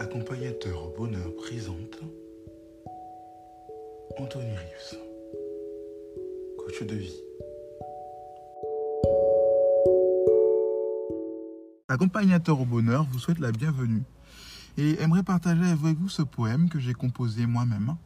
[0.00, 1.98] Accompagnateur au bonheur présente
[4.16, 4.96] Anthony Rius,
[6.56, 7.20] coach de vie.
[11.88, 14.04] Accompagnateur au bonheur vous souhaite la bienvenue
[14.76, 17.96] et aimerait partager avec vous ce poème que j'ai composé moi-même,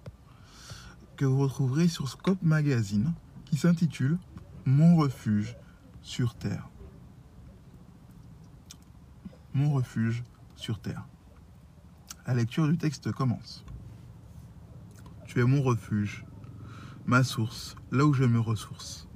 [1.17, 3.13] que vous retrouverez sur Scope Magazine,
[3.45, 4.17] qui s'intitule
[4.65, 5.59] Mon refuge
[6.01, 6.70] sur Terre.
[9.53, 10.25] Mon refuge
[10.57, 11.05] sur Terre.
[12.25, 13.65] La lecture du texte commence.
[15.27, 16.25] Tu es mon refuge,
[17.05, 19.09] ma source, là où je me ressource.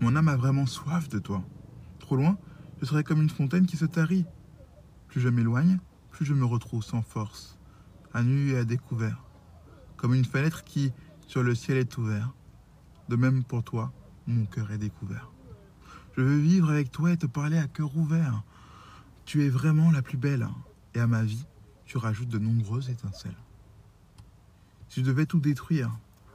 [0.00, 1.42] Mon âme a vraiment soif de toi.
[1.98, 2.38] Trop loin,
[2.80, 4.24] je serai comme une fontaine qui se tarit.
[5.08, 7.58] Plus je m'éloigne, plus je me retrouve sans force,
[8.12, 9.24] à nu et à découvert,
[9.96, 10.92] comme une fenêtre qui,
[11.26, 12.32] sur le ciel, est ouverte.
[13.08, 13.92] De même pour toi,
[14.28, 15.32] mon cœur est découvert.
[16.16, 18.44] Je veux vivre avec toi et te parler à cœur ouvert.
[19.24, 20.46] Tu es vraiment la plus belle
[20.94, 21.44] et à ma vie,
[21.84, 23.36] tu rajoutes de nombreuses étincelles.
[24.88, 25.90] Si je devais tout détruire,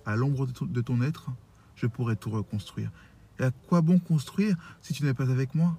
[0.06, 1.32] à l'ombre de ton être,
[1.76, 2.92] je pourrais tout reconstruire.
[3.40, 5.78] Et à quoi bon construire si tu n'es pas avec moi?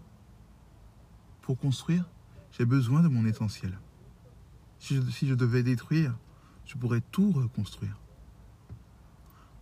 [1.43, 2.05] Pour construire,
[2.53, 3.79] j'ai besoin de mon essentiel.
[4.79, 4.97] Si
[5.27, 6.17] je, devais détruire,
[6.65, 7.99] je pourrais tout reconstruire.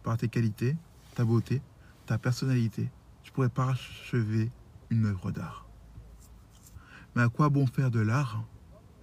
[0.04, 0.76] Par tes qualités,
[1.16, 1.60] ta beauté,
[2.06, 2.88] ta personnalité,
[3.24, 4.50] je pourrais parachever
[4.90, 5.66] une œuvre d'art.
[7.16, 8.44] Mais à quoi bon faire de l'art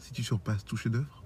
[0.05, 1.23] si tu surpasses tout chef-d'œuvre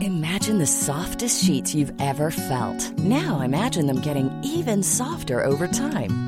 [0.00, 2.98] Imagine the softest sheets you've ever felt.
[2.98, 6.27] Now imagine them getting even softer over time.